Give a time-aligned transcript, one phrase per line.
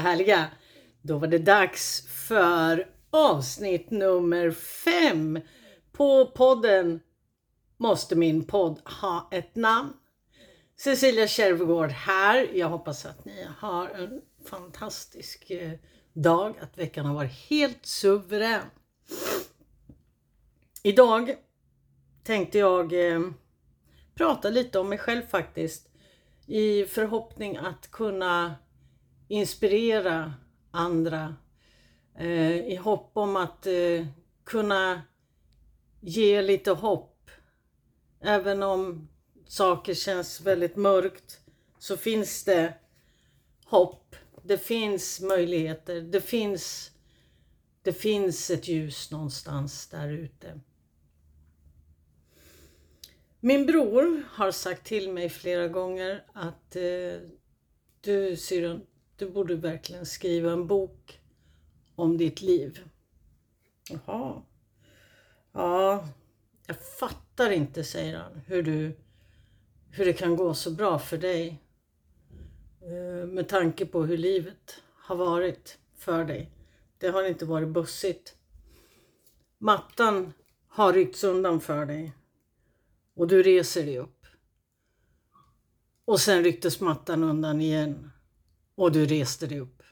[0.00, 0.46] härliga.
[1.02, 5.40] Då var det dags för avsnitt nummer fem
[5.92, 7.00] på podden
[7.80, 9.92] Måste min podd ha ett namn?
[10.76, 12.50] Cecilia Kärvegård här.
[12.54, 15.72] Jag hoppas att ni har en fantastisk eh,
[16.12, 18.64] dag, att veckan har varit helt suverän.
[20.82, 21.34] Idag
[22.24, 23.20] tänkte jag eh,
[24.14, 25.88] prata lite om mig själv faktiskt
[26.46, 28.54] i förhoppning att kunna
[29.28, 30.34] inspirera
[30.70, 31.36] andra
[32.18, 34.06] eh, i hopp om att eh,
[34.44, 35.02] kunna
[36.00, 37.30] ge lite hopp.
[38.20, 39.08] Även om
[39.46, 41.40] saker känns väldigt mörkt
[41.78, 42.74] så finns det
[43.64, 44.16] hopp.
[44.42, 46.00] Det finns möjligheter.
[46.00, 46.90] Det finns,
[47.82, 50.60] det finns ett ljus någonstans där ute.
[53.40, 56.82] Min bror har sagt till mig flera gånger att eh,
[58.00, 58.86] du syrran,
[59.18, 61.20] du borde verkligen skriva en bok
[61.94, 62.88] om ditt liv.
[63.90, 64.42] Jaha.
[65.52, 66.08] Ja,
[66.66, 68.96] jag fattar inte, säger han, hur, du,
[69.90, 71.62] hur det kan gå så bra för dig.
[72.80, 76.50] Eh, med tanke på hur livet har varit för dig.
[76.98, 78.36] Det har inte varit bussigt.
[79.58, 80.32] Mattan
[80.68, 82.12] har ryckts undan för dig
[83.14, 84.26] och du reser dig upp.
[86.04, 88.10] Och sen rycktes mattan undan igen
[88.78, 89.82] och du reste dig upp.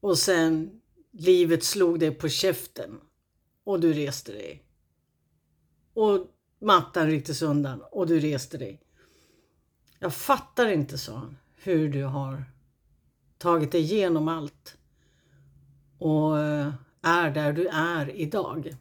[0.00, 3.00] Och sen livet slog dig på käften
[3.64, 4.64] och du reste dig.
[5.94, 6.26] Och
[6.58, 8.80] mattan rycktes undan och du reste dig.
[9.98, 12.44] Jag fattar inte, sa han, hur du har
[13.38, 14.76] tagit dig igenom allt
[15.98, 18.76] och eh, är där du är idag.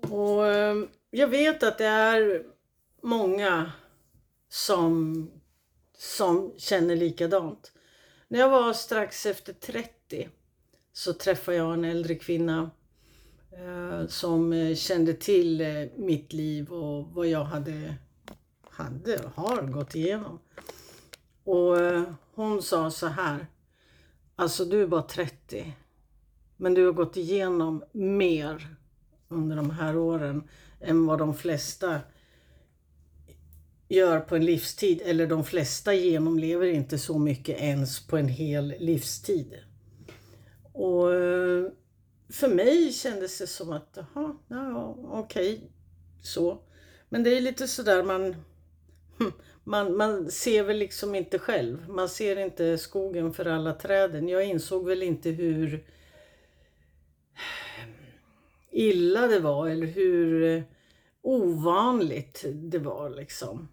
[0.00, 0.76] Och eh,
[1.10, 2.42] jag vet att det är
[3.02, 3.72] många
[4.48, 5.30] som,
[5.98, 7.72] som känner likadant.
[8.28, 10.28] När jag var strax efter 30
[10.92, 12.70] så träffade jag en äldre kvinna
[13.50, 17.94] eh, som eh, kände till eh, mitt liv och vad jag hade,
[18.70, 20.38] hade och har gått igenom.
[21.44, 22.02] Och eh,
[22.34, 23.46] hon sa så här.
[24.36, 25.76] Alltså du är bara 30.
[26.56, 28.76] Men du har gått igenom mer
[29.28, 30.48] under de här åren
[30.80, 32.00] än vad de flesta
[33.88, 35.02] gör på en livstid.
[35.04, 39.54] Eller de flesta genomlever inte så mycket ens på en hel livstid.
[40.72, 41.64] Och eh,
[42.28, 45.68] för mig kändes det som att, jaha, ja, okej, okay,
[46.22, 46.62] så.
[47.08, 48.36] Men det är lite sådär man,
[49.18, 49.32] hm,
[49.64, 51.88] man, man ser väl liksom inte själv.
[51.88, 54.28] Man ser inte skogen för alla träden.
[54.28, 55.84] Jag insåg väl inte hur
[58.70, 60.62] illa det var eller hur eh,
[61.22, 63.68] ovanligt det var liksom.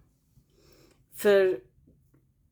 [1.26, 1.60] För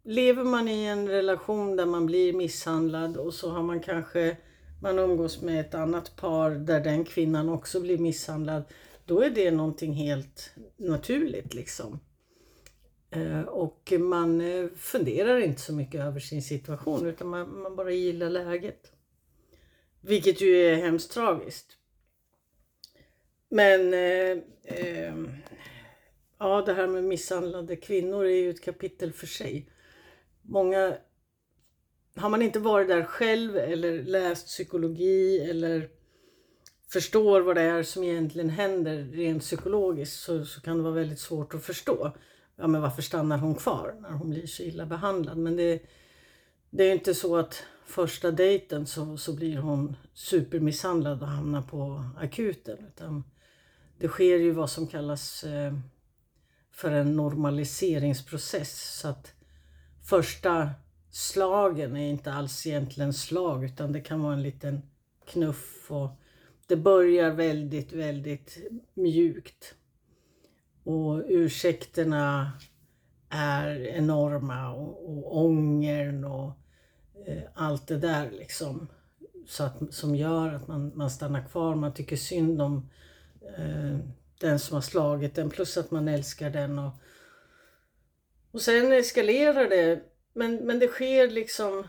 [0.03, 4.37] lever man i en relation där man blir misshandlad och så har man kanske,
[4.81, 8.63] man umgås med ett annat par där den kvinnan också blir misshandlad.
[9.05, 11.99] Då är det någonting helt naturligt liksom.
[13.09, 17.91] Eh, och man eh, funderar inte så mycket över sin situation utan man, man bara
[17.91, 18.91] gillar läget.
[20.01, 21.77] Vilket ju är hemskt tragiskt.
[23.49, 25.13] Men eh, eh,
[26.43, 29.69] ja, det här med misshandlade kvinnor är ju ett kapitel för sig.
[30.41, 30.97] Många,
[32.15, 35.89] har man inte varit där själv eller läst psykologi eller
[36.93, 41.19] förstår vad det är som egentligen händer rent psykologiskt så, så kan det vara väldigt
[41.19, 42.11] svårt att förstå.
[42.55, 45.37] Ja, men varför stannar hon kvar när hon blir så illa behandlad?
[45.37, 45.81] Men det,
[46.69, 52.03] det är inte så att första dejten så, så blir hon supermisshandlad och hamnar på
[52.19, 52.77] akuten.
[52.87, 53.23] Utan
[53.97, 55.73] det sker ju vad som kallas eh,
[56.73, 58.99] för en normaliseringsprocess.
[58.99, 59.33] Så att
[60.01, 60.69] första
[61.09, 64.81] slagen är inte alls egentligen slag utan det kan vara en liten
[65.25, 66.09] knuff och
[66.67, 68.57] det börjar väldigt, väldigt
[68.93, 69.75] mjukt.
[70.83, 72.51] Och ursäkterna
[73.29, 76.51] är enorma och, och ångern och
[77.27, 78.87] eh, allt det där liksom.
[79.47, 82.89] Så att, som gör att man, man stannar kvar, man tycker synd om
[83.57, 83.99] eh,
[84.39, 86.79] den som har slagit den plus att man älskar den.
[86.79, 86.91] Och,
[88.51, 90.03] och sen eskalerar det.
[90.33, 91.79] Men, men det sker liksom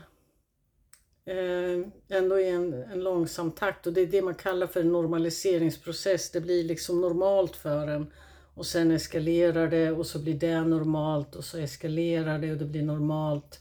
[1.25, 1.87] eh,
[2.17, 6.31] ändå i en, en långsam takt och det är det man kallar för en normaliseringsprocess.
[6.31, 8.11] Det blir liksom normalt för en
[8.55, 12.65] och sen eskalerar det och så blir det normalt och så eskalerar det och det
[12.65, 13.59] blir normalt.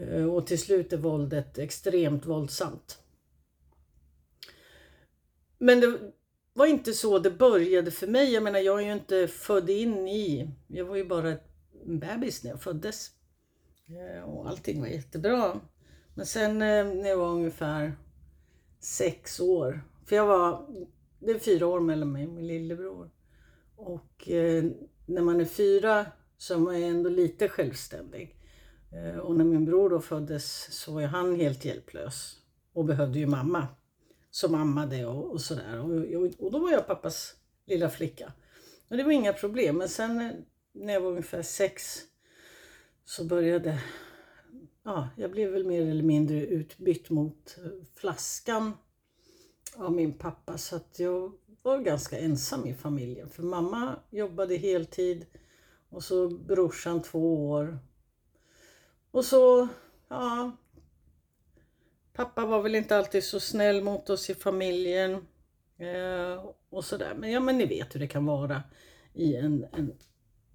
[0.00, 2.98] Eh, och till slut är våldet extremt våldsamt.
[5.58, 5.98] Men det,
[6.54, 8.32] var inte så det började för mig.
[8.32, 10.50] Jag menar, jag är ju inte född in i...
[10.66, 11.36] Jag var ju bara
[11.86, 13.10] en bebis när jag föddes.
[13.88, 15.60] Eh, och allting var jättebra.
[16.14, 17.96] Men sen eh, när jag var ungefär
[18.80, 20.66] sex år, för jag var,
[21.18, 23.10] det är fyra år mellan mig och min lillebror.
[23.76, 24.64] Och eh,
[25.06, 28.36] när man är fyra så är man ju ändå lite självständig.
[29.22, 32.36] Och när min bror då föddes så var han helt hjälplös
[32.72, 33.68] och behövde ju mamma
[34.34, 35.78] som ammade och, och sådär.
[35.78, 37.34] Och, och, då var jag pappas
[37.66, 38.32] lilla flicka.
[38.88, 39.78] Och det var inga problem.
[39.78, 40.30] Men sen eh,
[40.72, 42.02] när jag var ungefär sex
[43.04, 43.82] så började
[44.82, 48.72] ja, jag blev väl mer eller mindre utbytt mot eh, flaskan
[49.76, 51.32] av min pappa så att jag
[51.62, 53.28] var ganska ensam i familjen.
[53.28, 55.26] För mamma jobbade heltid
[55.88, 57.78] och så brorsan två år.
[59.10, 59.68] Och så,
[60.08, 60.52] ja,
[62.16, 65.26] pappa var väl inte alltid så snäll mot oss i familjen.
[65.78, 67.14] Eh, och sådär.
[67.18, 68.62] Men ja, men ni vet hur det kan vara
[69.14, 69.92] i en, en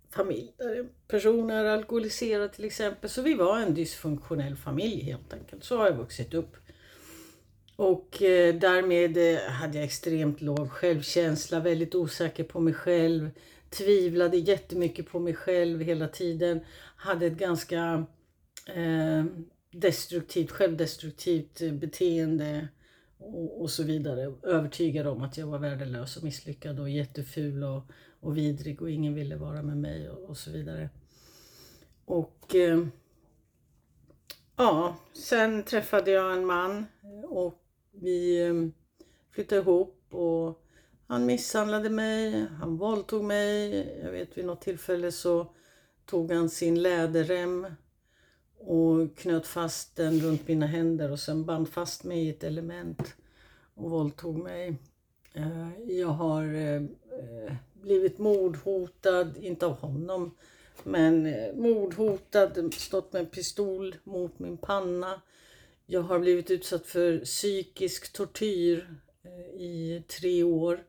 [0.09, 3.09] familj där en person är alkoholiserad till exempel.
[3.09, 5.63] Så vi var en dysfunktionell familj helt enkelt.
[5.63, 6.56] Så har jag vuxit upp.
[7.75, 13.29] Och eh, därmed eh, hade jag extremt låg självkänsla, väldigt osäker på mig själv.
[13.69, 16.59] Tvivlade jättemycket på mig själv hela tiden.
[16.95, 18.06] Hade ett ganska
[18.67, 19.25] eh,
[19.71, 22.68] destruktivt, självdestruktivt eh, beteende
[23.18, 24.33] och, och, så vidare.
[24.44, 27.83] Övertygad om att jag var värdelös och misslyckad och jätteful och,
[28.19, 30.89] och vidrig och ingen ville vara med mig och, och så vidare.
[32.06, 32.86] Och eh,
[34.56, 36.86] ja, sen träffade jag en man
[37.24, 38.54] och vi eh,
[39.31, 40.66] flyttade ihop och
[41.07, 44.00] han misshandlade mig, han våldtog mig.
[44.04, 45.54] Jag vet vid något tillfälle så
[46.06, 47.68] tog han sin läderrem
[48.59, 53.15] och knöt fast den runt mina händer och sen band fast mig i ett element
[53.73, 54.75] och våldtog mig.
[55.33, 56.81] Eh, jag har eh,
[57.73, 60.35] blivit mordhotad, inte av honom,
[60.83, 65.21] men eh, mordhotad, stått med en pistol mot min panna.
[65.85, 68.95] Jag har blivit utsatt för psykisk tortyr
[69.53, 70.83] i tre år.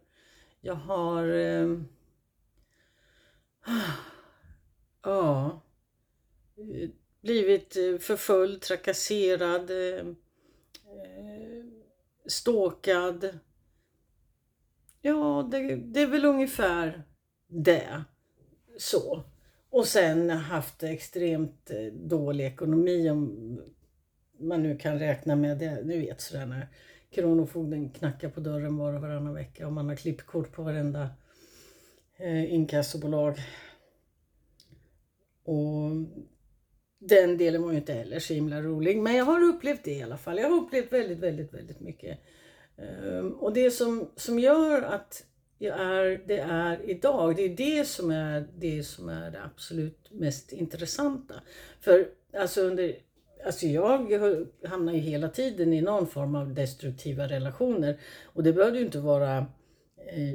[0.61, 1.25] Jag har...
[5.02, 5.61] Ja
[7.20, 10.06] blivit eh, förföljd, trakasserad, eh,
[10.87, 11.64] eh,
[12.26, 13.38] ståkad.
[15.02, 17.02] Ja, det, det är väl ungefär
[17.49, 18.05] det.
[18.78, 19.22] Så.
[19.70, 23.58] Och sen haft extremt dålig ekonomi om
[24.38, 25.82] man nu kan räkna med det.
[25.84, 26.69] Ni vet sådär när
[27.11, 31.11] Kronofogden knackar på dörren var och varannan vecka och man har klippkort på varenda
[32.17, 33.38] eh, inkassobolag.
[35.44, 35.90] Och
[37.00, 38.99] den delen var ju inte heller så himla rolig.
[38.99, 40.38] Men jag har upplevt det i alla fall.
[40.38, 42.19] Jag har upplevt väldigt, väldigt, väldigt mycket.
[42.76, 45.25] Ehm, och det som, som gör att
[45.58, 50.08] jag är det är idag, det är det som är det som är det absolut
[50.11, 51.35] mest intressanta.
[51.81, 52.97] För alltså under
[53.46, 54.12] Alltså jag
[54.69, 58.00] hamnar ju hela tiden i någon form av destruktiva relationer.
[58.25, 59.46] Och det behöver ju inte vara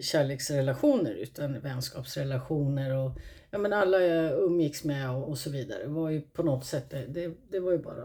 [0.02, 3.12] kärleksrelationer utan vänskapsrelationer och
[3.52, 6.90] ja, men alla jag umgicks med och, och, så vidare var ju på något sätt,
[6.90, 8.04] det, det var ju bara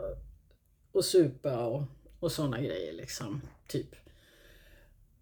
[0.94, 1.82] att supa och,
[2.20, 3.40] och sådana grejer liksom.
[3.66, 3.96] Typ.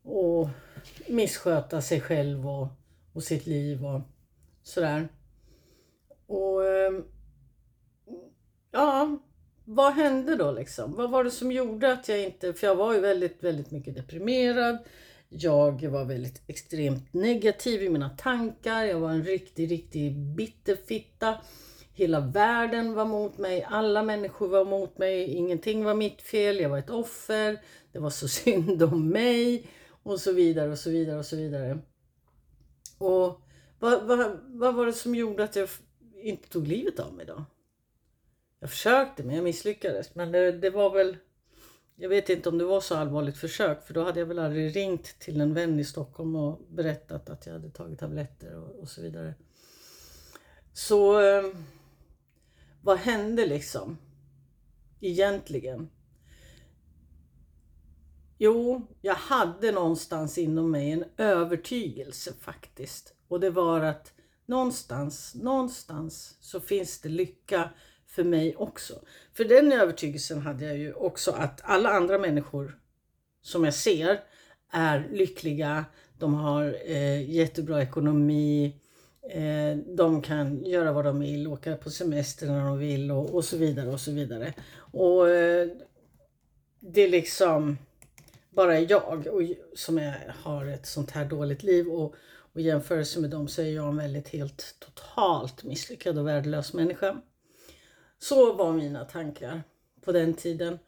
[0.03, 0.49] Och
[1.09, 2.69] missköta sig själv och,
[3.13, 4.01] och sitt liv och
[4.63, 5.09] sådär.
[6.27, 7.05] Och ehm,
[8.71, 9.19] ja,
[9.65, 10.95] vad hände då liksom?
[10.95, 13.95] Vad var det som gjorde att jag inte, för jag var ju väldigt, väldigt mycket
[13.95, 14.79] deprimerad.
[15.29, 18.85] Jag var väldigt extremt negativ i mina tankar.
[18.85, 21.41] Jag var en riktig, riktig bitterfitta.
[21.93, 23.67] Hela världen var mot mig.
[23.71, 25.25] Alla människor var mot mig.
[25.25, 26.61] Ingenting var mitt fel.
[26.61, 27.61] Jag var ett offer.
[27.93, 29.67] Det var så synd om mig.
[30.03, 31.79] Och så vidare och så vidare och så vidare.
[32.99, 33.41] Och
[33.79, 35.69] vad, vad, vad var det som gjorde att jag
[36.23, 37.45] inte tog livet av mig då?
[38.61, 40.15] Jag försökte men jag misslyckades.
[40.15, 41.17] Men det, det var väl
[42.01, 44.77] jag vet inte om det var så allvarligt försök för då hade jag väl aldrig
[44.77, 48.89] ringt till en vän i Stockholm och berättat att jag hade tagit tabletter och, och
[48.89, 49.35] så vidare.
[50.73, 51.45] Så eh,
[52.83, 53.99] vad hände liksom?
[55.01, 55.91] Egentligen?
[58.39, 63.15] Jo, jag hade någonstans inom mig en övertygelse faktiskt.
[63.29, 64.13] Och det var att
[64.47, 67.71] någonstans, någonstans så finns det lycka
[68.09, 69.01] för mig också.
[69.33, 72.79] För den övertygelsen hade jag ju också att alla andra människor
[73.43, 74.21] som jag ser
[74.71, 75.85] är lyckliga,
[76.19, 78.77] de har eh, jättebra ekonomi,
[79.31, 83.45] eh, de kan göra vad de vill, åka på semester när de vill och, och
[83.45, 84.55] så vidare och så vidare.
[84.93, 85.69] Och eh,
[86.81, 87.79] det är liksom
[88.51, 89.43] bara jag och,
[89.75, 92.15] som är, har ett sånt här dåligt liv och,
[92.53, 96.73] och i jämförelse med dem så är jag en väldigt helt totalt misslyckad och värdelös
[96.73, 97.23] människa.
[98.19, 99.63] Så var mina tankar
[100.01, 100.79] på den tiden.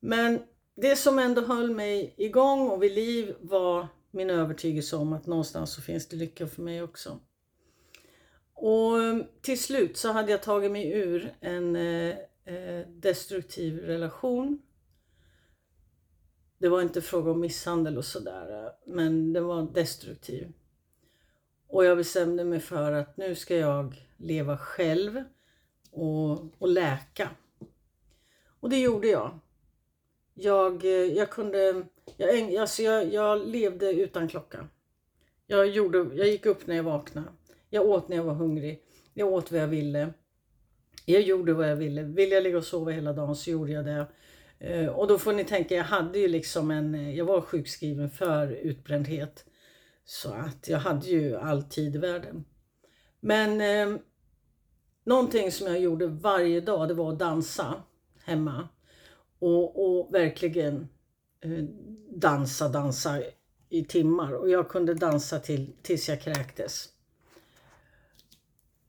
[0.00, 0.42] Men
[0.74, 5.74] det som ändå höll mig igång och vid liv var min övertygelse om att någonstans
[5.74, 7.18] så finns det lycka för mig också.
[8.54, 14.62] Och ehm, till slut så hade jag tagit mig ur en eh, eh, destruktiv relation.
[16.58, 20.52] Det var inte fråga om misshandel och sådär, eh, men den var destruktiv.
[21.68, 25.24] Och jag bestämde mig för att nu ska jag leva själv
[25.94, 27.30] och, och läka.
[28.60, 29.38] Och det gjorde jag.
[30.34, 31.86] Jag, eh, jag kunde,
[32.16, 34.68] jag, alltså jag, jag levde utan klocka.
[35.46, 37.28] Jag, gjorde, jag gick upp när jag vaknade.
[37.70, 38.82] Jag åt när jag var hungrig.
[39.14, 40.12] Jag åt vad jag ville.
[41.06, 42.02] Jag gjorde vad jag ville.
[42.02, 44.06] Vill jag ligga och sova hela dagen så gjorde jag det.
[44.58, 48.50] Eh, och då får ni tänka, jag hade ju liksom en, jag var sjukskriven för
[48.50, 49.44] utbrändhet.
[50.04, 52.44] Så att jag hade ju all tid i världen.
[53.20, 54.00] Men eh,
[55.04, 57.82] någonting som jag gjorde varje dag det var att dansa
[58.24, 58.68] hemma.
[59.38, 60.88] Och, och verkligen
[61.40, 61.64] eh,
[62.10, 63.22] dansa, dansa
[63.68, 64.32] i timmar.
[64.32, 66.88] Och jag kunde dansa till, tills jag kräktes.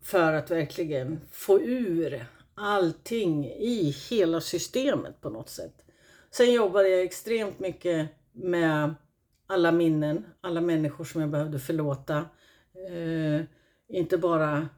[0.02, 5.86] För att verkligen få ur allting i hela systemet på något sätt.
[6.32, 8.96] Sen jobbade jag extremt mycket med
[9.48, 12.18] alla minnen, alla människor som jag behövde förlåta.
[12.90, 13.42] Eh,
[13.88, 14.70] inte bara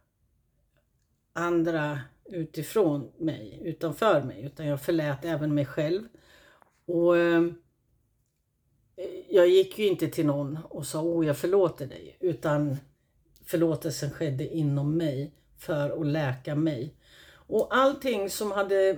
[1.38, 6.03] andra utifrån mig, utanför mig, utan jag förlät även mig själv.
[6.86, 7.44] Och eh,
[9.29, 12.77] jag gick ju inte till någon och sa åh jag förlåter dig, utan
[13.46, 16.96] förlåtelsen skedde inom mig för att läka mig.
[17.29, 18.98] Och allting som hade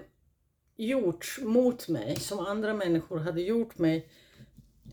[0.75, 4.10] gjorts mot mig, som andra människor hade gjort mig,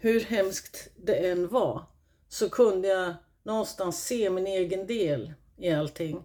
[0.00, 1.82] hur hemskt det än var,
[2.28, 6.22] så kunde jag någonstans se min egen del i allting.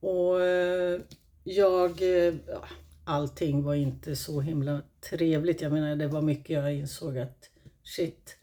[0.00, 1.00] Och eh,
[1.44, 2.64] jag, eh, ja,
[3.04, 5.62] allting var inte så himla trevligt.
[5.62, 7.50] Jag menar, det var mycket jag insåg att
[7.82, 8.36] shit,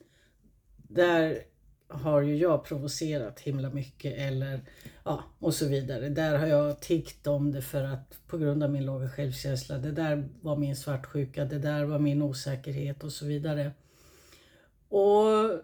[0.78, 1.44] där
[1.88, 4.62] har ju jag provocerat himla mycket eller
[5.04, 6.10] ja, och så vidare.
[6.10, 9.78] Där har jag tiggt om det för att på grund av min låga självkänsla.
[9.78, 13.72] Det där var min svartsjuka, det där var min osäkerhet och så vidare.
[14.90, 15.62] Och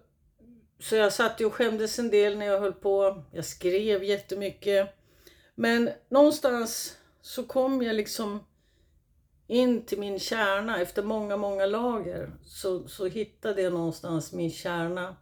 [0.80, 3.24] så jag satt ju och skämdes en del när jag höll på.
[3.32, 4.90] Jag skrev jättemycket.
[5.56, 8.40] Men någonstans så kom jag liksom
[9.48, 12.32] in till min kärna efter många, många lager.
[12.44, 15.16] Så, så hittade jag någonstans min kärna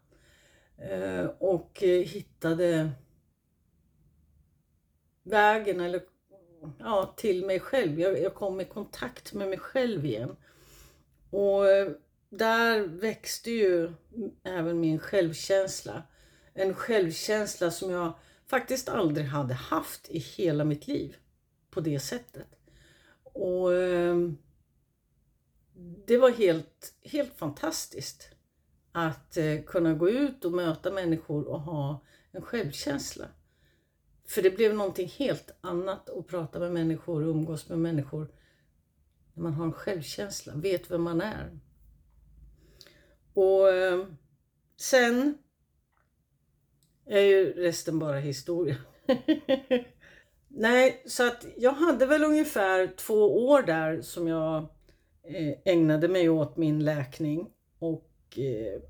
[0.78, 2.92] eh, och eh, hittade
[5.24, 6.02] vägen eller,
[6.80, 8.00] ja, till mig själv.
[8.00, 10.36] Jag, jag kom i kontakt med mig själv igen.
[11.30, 11.92] Och eh,
[12.30, 13.94] där växte ju
[14.44, 16.04] även min självkänsla.
[16.54, 18.14] En självkänsla som jag
[18.50, 21.16] faktiskt aldrig hade haft i hela mitt liv
[21.70, 22.48] på det sättet.
[23.24, 24.38] Och ehm,
[26.08, 28.30] det var helt, helt fantastiskt
[28.92, 33.26] att eh, kunna gå ut och möta människor och ha en självkänsla.
[34.28, 38.32] För det blev någonting helt annat att prata med människor och umgås med människor
[39.34, 41.60] när man har en självkänsla, vet vem man är.
[43.34, 44.18] Och ehm,
[44.78, 45.38] sen
[47.10, 48.76] är ju resten bara historia.
[50.48, 54.58] Nej, så att jag hade väl ungefär två år där som jag
[55.24, 57.48] eh, ägnade mig åt min läkning
[57.80, 58.82] och eh,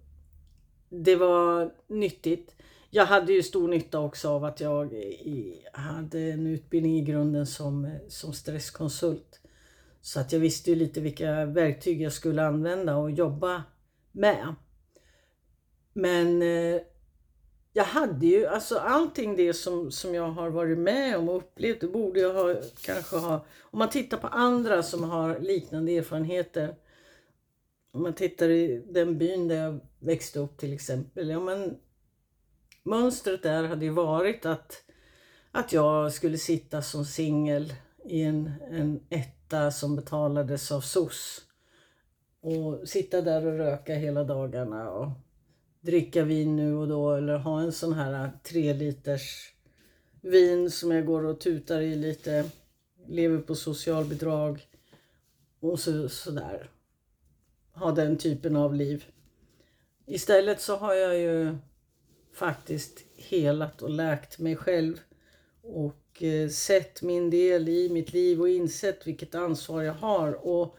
[0.90, 2.56] det var nyttigt.
[2.90, 7.46] Jag hade ju stor nytta också av att jag eh, hade en utbildning i grunden
[7.46, 9.40] som, som stresskonsult.
[10.02, 13.64] Så att jag visste ju lite vilka verktyg jag skulle använda och jobba
[14.12, 14.56] med.
[15.94, 16.44] Men
[17.74, 21.82] jag hade ju, alltså allting det som, som jag har varit med om och upplevt,
[21.82, 26.76] det borde jag ha, kanske ha, om man tittar på andra som har liknande erfarenheter.
[27.92, 31.78] Om man tittar i den byn där jag växte upp till exempel, ja men
[32.84, 34.84] mönstret där hade ju varit att,
[35.52, 37.74] att jag skulle sitta som singel
[38.06, 41.42] i en, en etta som betalades av SOS
[42.42, 45.08] och sitta där och röka hela dagarna och
[45.82, 49.54] dricka vin nu och då eller ha en sån här äh, tre liters
[50.22, 52.46] vin som jag går och tutar i lite,
[53.08, 54.68] lever på socialbidrag
[55.60, 56.70] och så, sådär.
[57.74, 59.06] Ha den typen av liv.
[60.06, 61.56] Istället så har jag ju
[62.34, 65.00] faktiskt helat och läkt mig själv
[65.62, 70.78] och eh, sett min del i mitt liv och insett vilket ansvar jag har och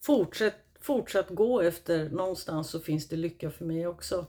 [0.00, 4.26] fortsatt, fortsatt gå efter någonstans så finns det lycka för mig också.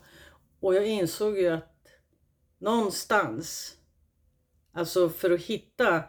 [0.60, 1.88] Och jag insåg ju att
[2.60, 3.78] någonstans,
[4.74, 6.04] alltså för att hitta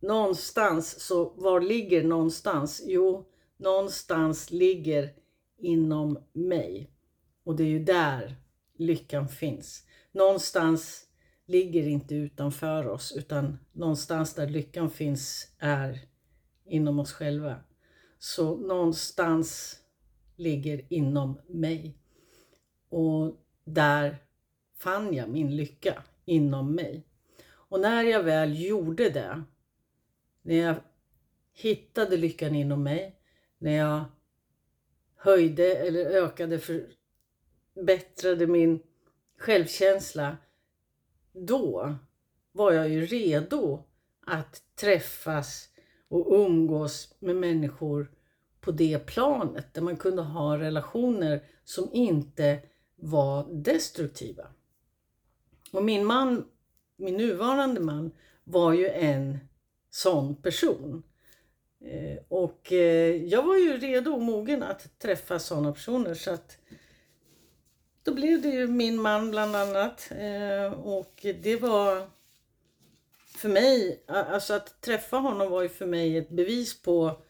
[0.00, 2.82] någonstans, så var ligger någonstans?
[2.86, 5.14] Jo, någonstans ligger
[5.58, 6.90] inom mig.
[7.44, 8.36] Och det är ju där
[8.78, 9.84] lyckan finns.
[10.12, 11.06] Någonstans
[11.46, 16.00] ligger inte utanför oss utan någonstans där lyckan finns är
[16.64, 17.56] inom oss själva.
[18.24, 19.78] Så någonstans
[20.36, 21.98] ligger inom mig.
[22.88, 24.16] Och där
[24.78, 27.06] fann jag min lycka inom mig.
[27.44, 29.42] Och när jag väl gjorde det,
[30.42, 30.74] när jag
[31.52, 33.16] hittade lyckan inom mig,
[33.58, 34.04] när jag
[35.16, 36.58] höjde eller ökade,
[37.74, 38.82] förbättrade min
[39.38, 40.36] självkänsla,
[41.32, 41.94] då
[42.52, 43.84] var jag ju redo
[44.26, 45.71] att träffas
[46.12, 48.10] och umgås med människor
[48.60, 52.58] på det planet där man kunde ha relationer som inte
[52.96, 54.46] var destruktiva.
[55.72, 56.44] Och min man,
[56.96, 58.10] min nuvarande man,
[58.44, 59.38] var ju en
[59.90, 61.02] sån person.
[61.84, 66.58] Eh, och eh, jag var ju redo och mogen att träffa sådana personer så att
[68.02, 70.10] då blev det ju min man bland annat.
[70.10, 72.08] Eh, och det var
[73.42, 77.22] för mig, alltså att träffa honom var ju för mig ett bevis på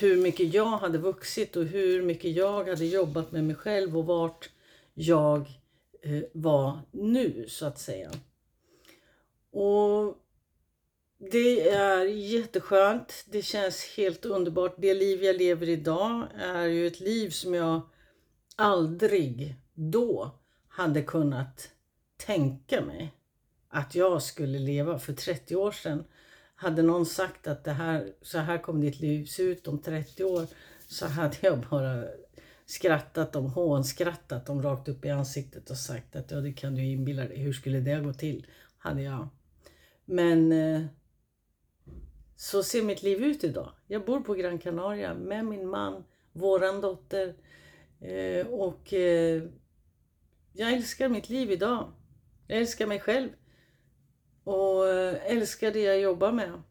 [0.00, 4.06] hur mycket jag hade vuxit och hur mycket jag hade jobbat med mig själv och
[4.06, 4.50] vart
[4.94, 5.40] jag
[6.02, 8.10] eh, var nu så att säga.
[9.50, 10.16] Och
[11.18, 13.24] det är jätteskönt.
[13.30, 14.74] Det känns helt underbart.
[14.78, 17.80] Det liv jag lever idag är ju ett liv som jag
[18.56, 20.30] aldrig då
[20.68, 21.70] hade kunnat
[22.16, 23.12] tänka mig
[23.74, 26.04] att jag skulle leva för 30 år sedan.
[26.54, 30.24] Hade någon sagt att det här, så här kommer ditt liv se ut om 30
[30.24, 30.46] år
[30.86, 32.04] så hade jag bara
[32.66, 36.84] skrattat dem, hånskrattat dem rakt upp i ansiktet och sagt att ja, det kan du
[36.84, 37.38] inbilla dig.
[37.38, 38.46] Hur skulle det gå till?
[38.78, 39.28] Hade jag.
[40.04, 40.82] Men eh,
[42.36, 43.72] så ser mitt liv ut idag.
[43.86, 47.34] Jag bor på Gran Canaria med min man, våran dotter
[48.00, 49.42] eh, och eh,
[50.52, 51.92] jag älskar mitt liv idag.
[52.46, 53.28] Jag älskar mig själv
[54.44, 56.62] och eh, älskar det jag jobbar med.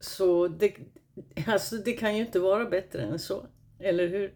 [0.00, 0.76] Så det,
[1.46, 3.46] alltså det kan ju inte vara bättre än så,
[3.78, 4.34] eller hur?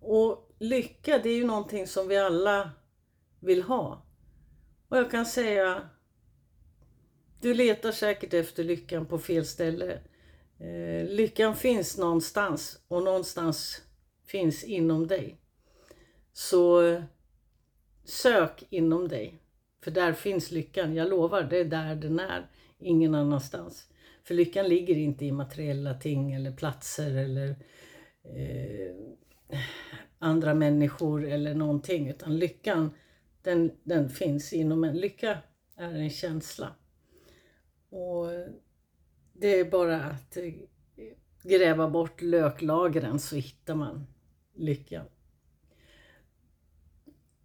[0.00, 2.70] Och lycka, det är ju någonting som vi alla
[3.40, 4.06] vill ha.
[4.88, 5.90] Och jag kan säga
[7.40, 10.00] du letar säkert efter lyckan på fel ställe.
[10.58, 13.82] Eh, lyckan finns någonstans och någonstans
[14.26, 15.40] finns inom dig.
[16.32, 17.02] Så eh,
[18.04, 19.42] sök inom dig.
[19.80, 20.94] För där finns lyckan.
[20.94, 22.46] Jag lovar, det är där den är.
[22.78, 23.90] Ingen annanstans.
[24.24, 27.48] För lyckan ligger inte i materiella ting eller platser eller
[28.22, 28.94] eh,
[30.18, 32.08] andra människor eller någonting.
[32.08, 32.90] Utan lyckan,
[33.42, 34.96] den, den finns inom en.
[34.96, 35.38] Lycka
[35.76, 36.74] är en känsla.
[37.90, 38.26] Och
[39.32, 40.52] det är bara att eh,
[41.42, 44.06] gräva bort löklagren så hittar man
[44.54, 45.06] lyckan.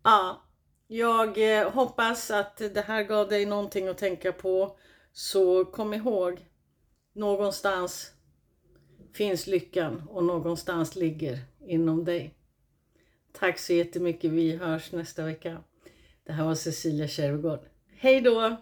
[0.03, 0.44] Ja,
[0.87, 4.77] jag eh, hoppas att det här gav dig någonting att tänka på.
[5.11, 6.39] Så kom ihåg,
[7.13, 8.11] någonstans
[9.13, 12.33] finns lyckan och någonstans ligger inom dig.
[13.31, 14.31] Tack så jättemycket.
[14.31, 15.63] Vi hörs nästa vecka.
[16.23, 17.59] Det här var Cecilia Kärvegård.
[17.97, 18.57] Hej då!